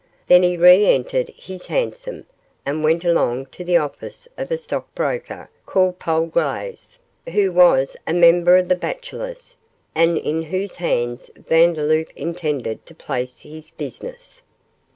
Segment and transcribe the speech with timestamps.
[0.25, 2.25] Then he reentered his hansom,
[2.65, 6.97] and went along to the office of a stockbroker, called Polglaze,
[7.29, 9.55] who was a member of 'The Bachelors',
[9.93, 14.41] and in whose hands Vandeloup intended to place his business.